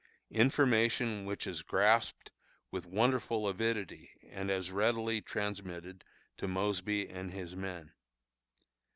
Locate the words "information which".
0.31-1.45